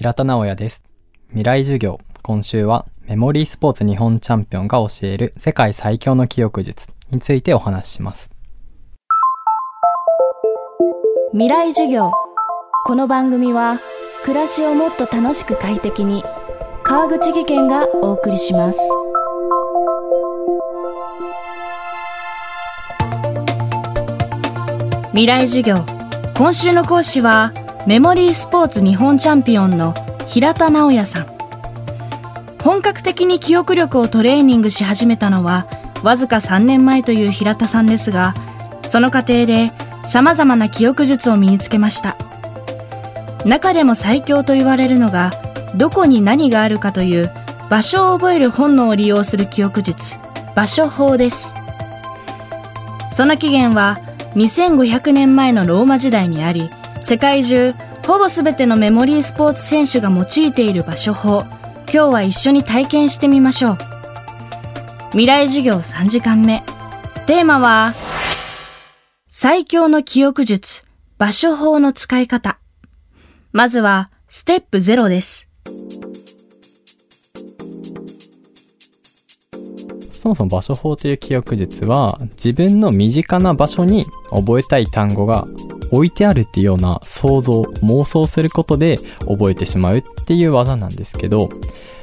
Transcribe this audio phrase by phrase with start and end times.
[0.00, 0.82] 平田直也です。
[1.28, 2.00] 未来授業。
[2.22, 8.30] 今週はメモリースポーツ日本チャンピオンが教える世界最強の記憶術についてお話しします。
[11.32, 12.12] 未来授業
[12.86, 13.78] この番組は
[14.24, 16.24] 暮らしをもっと楽しく快適に
[16.82, 18.80] 川口義賢がお送りします
[25.10, 25.84] 未来授業
[26.34, 27.52] 今週の講師は
[27.86, 29.94] メモリースポーツ日本チャンピオンの
[30.26, 31.26] 平田直也さん。
[32.62, 35.66] 本格的に記憶力をトレーニングし始めたのは
[36.02, 38.34] わずか3年前という平田さんですが
[38.86, 39.72] その過程で
[40.04, 42.16] さまざまな記憶術を身につけました。
[43.46, 45.32] 中でも最強と言われるのが
[45.74, 47.32] どこに何があるかという
[47.70, 50.16] 場所を覚える本能を利用する記憶術
[50.54, 51.54] 場所法です。
[53.10, 53.98] その起源は
[54.34, 56.70] 2500年前のローマ時代にあり
[57.02, 57.74] 世界中
[58.06, 61.44] ほぼ全てのメモリースポーツ選手が用いている場所法
[61.92, 63.78] 今日は一緒に体験してみましょう。
[65.10, 66.62] 未来授業3時間目。
[67.26, 67.92] テーマは
[69.28, 70.84] 最強の記憶術
[71.18, 72.60] 場所法の使い方。
[73.52, 75.48] まずはステップ0です。
[80.12, 85.46] そもそも場所法という記憶術は自分の身近な場所に覚えたい単語が
[85.90, 91.48] 置いてあるっていうような想像妄想することで覚えてしまうっていう技なんですけど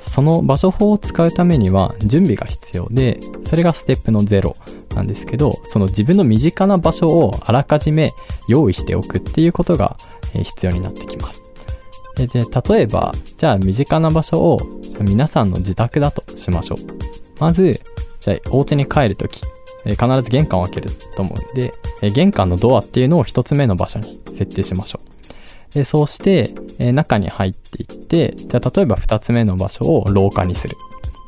[0.00, 4.54] その場所法を使うためには準備が必要でそれがステップの0
[4.94, 8.12] なんですけどその自分の身近な場所をあらかじめ
[8.48, 9.96] 用意しておくっていうことが
[10.32, 11.42] 必要になってきます。
[12.16, 14.58] でで例えばじゃあ身近な場所を
[15.00, 16.78] 皆さんの自宅だとしましょう。
[17.38, 17.80] まず
[18.20, 19.42] じゃあお家に帰るとき
[19.90, 21.72] 必ず玄関を開けると思うんで
[22.10, 25.74] 玄関のドアっていうのを一つ目の場所に設定しましょう。
[25.74, 26.54] でそうして
[26.92, 30.76] 中に入っていってじゃあ例えば2つ目の場所を廊下にする。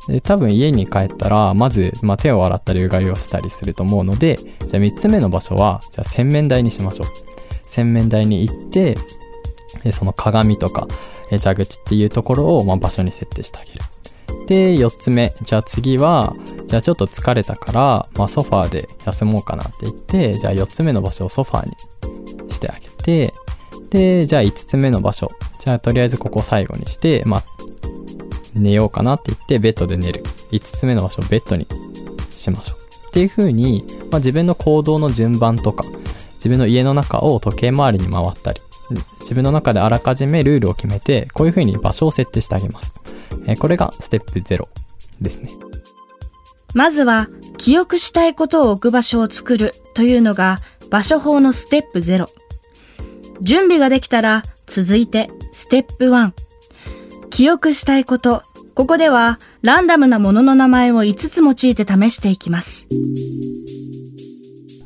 [0.07, 7.07] で多分家に帰ったらまず、まあ、手を洗ったりうがいをしたりすると思うのでじゃあ3つ目の場所はじゃあ洗面台にしましょう。
[7.69, 8.97] 洗面台に行って
[9.83, 10.87] でその鏡とか
[11.29, 13.79] 蛇口っていうところをま場所に設定してあげる。
[14.47, 15.31] で4つ目。
[15.43, 16.33] じゃあ次は
[16.69, 23.33] じゃあちょっと疲れたから、まあ、ソファーで休もうかなって言ってじゃあ4つ目の場所をソファーにしてあげて
[23.89, 27.43] でじゃあ5つ目の場所じゃあとりあえずここ最後にしてまあ
[28.55, 30.23] 寝ようかなって言ってベッドで寝る。
[30.51, 31.67] 5つ目の場所をベッドに
[32.31, 33.09] しましょう。
[33.09, 35.83] っていう風に、まあ、自分の行動の順番とか
[36.33, 38.61] 自分の家の中を時計回りに回ったり
[39.19, 42.93] 自分の中であらかじめルールを決めてこういう風に場所を設定してあげます。
[43.47, 44.67] えこれがステップ0
[45.21, 45.68] ですね。
[46.73, 50.59] まずは記憶したいことを置く場所を作るというのが
[50.89, 52.27] 場所法のステップ0
[53.41, 56.33] 準備ができたら続いてステップ1
[57.29, 58.43] 記憶したいこと
[58.75, 62.87] ここではランダムなものの名前を5つ用いて試していきます。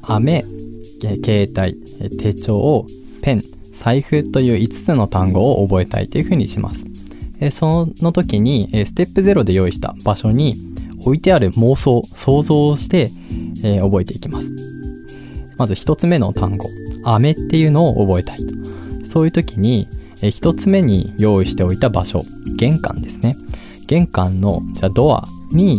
[0.02, 0.44] 雨
[1.02, 2.86] 携帯手帳
[3.22, 3.40] ペン
[3.74, 6.88] 財布という5つの単語を覚えたいというふうにします。
[7.52, 10.56] その時にステップ0で用意した場所に
[11.06, 13.10] 置いてある妄想想像をして、
[13.64, 14.52] えー、覚えていきます。
[15.58, 16.68] まず1つ目の単語。
[17.06, 18.46] 雨っていうのを覚えたいと。
[19.06, 19.88] そういう時に、
[20.22, 22.20] えー、1つ目に用意しておいた場所。
[22.58, 23.36] 玄関ですね。
[23.88, 25.78] 玄関のじゃあドアに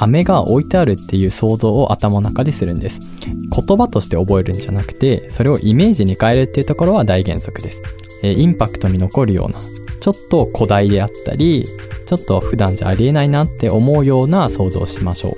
[0.00, 3.12] 飴が置いてあるっていう想像を頭の中でするんです。
[3.52, 7.82] 言葉として覚えるんじゃなくてそれをイメージに変えるっていうところは大原則です、
[8.24, 9.60] え、インパクトに残るような
[10.02, 11.64] ちょっと古代であったり
[12.06, 15.32] ちょっと普段じゃありえないなって思うような想像をしましょう、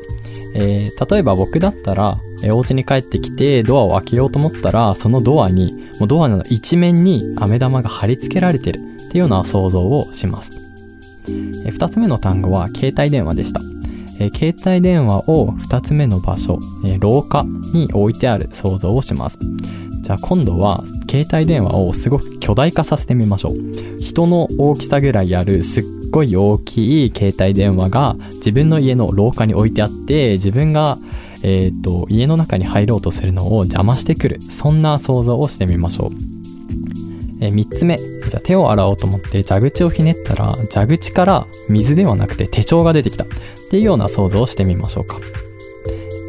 [0.57, 8.81] えー、例えば僕だったら、えー、お家に帰ってきてドアを開けようと思ったらそのドアにもうドアの一面に飴玉が貼り付けられてるっ
[9.11, 13.61] ていうような想像をします、えー、2つ目の単語は携帯電話でした、
[14.31, 16.59] 携帯電話を2つ目の場所、
[17.01, 17.45] 廊下
[17.75, 19.39] に置いてある想像をします。
[20.05, 24.01] じゃあ今度は携帯電話をすごく巨大化させてみましょう。
[24.01, 30.99] 人の大きさぐらいあるすっごい大きい携帯電話が自分の家の廊下に置いてあって自分が
[31.47, 34.41] えーと、家の中に入ろうとするのを邪魔してくる。
[34.41, 36.11] そんな想像をしてみましょう、
[37.43, 37.99] えー、3つ目。
[37.99, 43.25] じゃあ手を洗おうと思って蛇口をひねったら蛇口から水ではなくて手帳が出てきた。
[43.25, 43.27] っ
[43.71, 45.19] ていうような想像をしてみましょうか。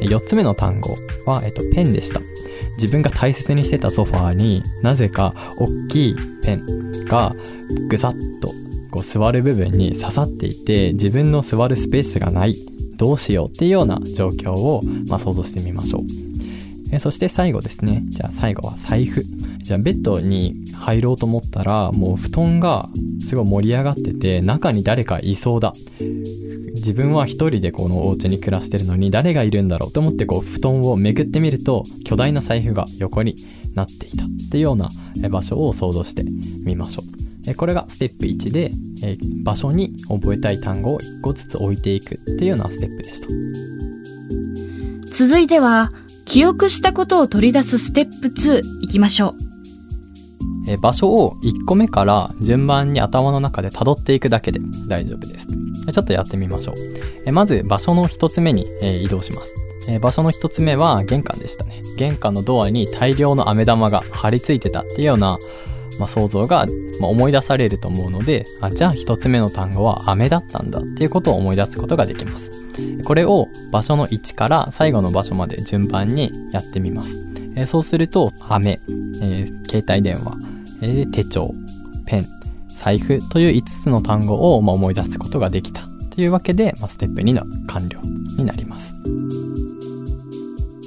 [0.01, 0.95] 4つ目の単語
[1.25, 2.19] は、えっと、ペンでした。
[2.77, 7.33] 自分が大切にしてたソファーになぜか大きいペンが
[7.89, 8.47] ぐさっと
[8.91, 12.53] こう座る部分に刺さっていて自分の座るスペースがない。
[12.97, 16.01] どうしようっていうような状況を、まあ、想像してみましょう。
[16.93, 18.01] えそして最後ですね。
[18.05, 19.21] じゃあ最後は財布。
[19.61, 22.87] じゃあベッドに入ろうと思ったらもう布団が
[23.19, 25.73] すごい盛り上がってて中に誰かいそうだ。
[26.85, 33.33] 自分は一人でこのお家に暮らしてるのに誰がいるんだろうと思ってこう布団をめくってみると巨大な財布が横に
[33.73, 34.87] なっていたっていうような
[35.31, 36.23] 場所を想像して
[36.63, 37.55] みましょう。
[37.55, 38.69] これがステップ1で
[39.43, 43.27] 場所に覚えたい単語を1個ずつ置いていくっていうようなステップでした。
[45.07, 45.91] 続いては
[46.27, 49.44] 記憶したことを取り出すステップ2いきましょう。
[50.67, 54.59] え場所を1個目から順番に頭の中で辿っていくだけで
[54.89, 55.47] 大丈夫です。
[55.91, 56.75] ちょっとやってみましょう。
[57.25, 59.53] えまず場所の1つ目に、え移動します。
[59.89, 61.83] え場所の1つ目は玄関でしたね。
[61.97, 65.37] 玄関のドアに大量の飴玉が張り付いてたっていうような、
[65.99, 66.65] ま、想像が、
[66.99, 72.51] ま、思い出されると思うのであじゃあ1つ目の単語は飴だったんだっていうことを思い出すことができます。
[73.05, 77.33] これを場所の1から最後の場所まで順番にやってみます。
[77.55, 78.79] えそうすると飴、
[79.23, 80.54] え、携帯電話
[80.85, 81.51] えー、手帳、
[82.05, 82.25] ペン、
[82.67, 85.81] 財布という5つの単語を、まあ、思い出すことができた
[86.13, 87.99] というわけで、まあ、ステップ2の完了
[88.37, 88.93] になります。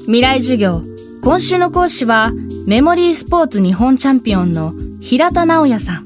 [0.05, 0.81] 未来授業
[1.23, 2.31] 今週の講師は
[2.67, 4.73] メモリースポーツ日本チャンピオンの
[5.03, 6.05] 平田直也さん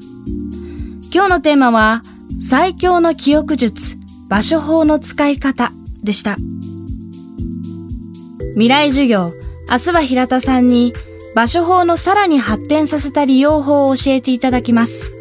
[1.13, 2.01] 今日のテーマは
[2.45, 3.95] 最強の記憶術
[4.29, 5.69] 場所法の使い方
[6.03, 6.35] でした
[8.55, 9.31] 未来授業
[9.71, 10.93] 明日は平田さんに
[11.35, 15.11] 場所法のさらに発展させた利用法を教えていただきます。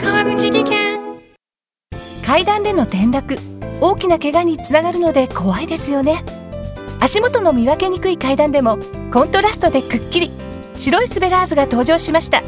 [0.00, 1.00] 川口技研。
[2.24, 3.36] 階段での転落。
[3.80, 6.24] 大きな怪我につながるので怖いですよね。
[7.00, 8.78] 足元の見分けにくい階段でも
[9.12, 10.30] コントラストでくっきり。
[10.76, 12.42] 白いスベラーズが登場しました。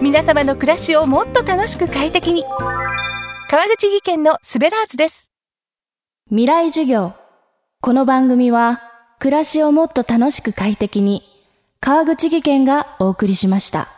[0.00, 2.44] 皆様の暮らしをもっと楽しく快適に
[3.54, 5.30] 川口技研のスベラーズです。
[6.28, 7.12] 未来授業。
[7.80, 8.82] この番組は、
[9.20, 11.22] 暮らしをもっと楽しく快適に、
[11.78, 13.93] 川口技研がお送りしました。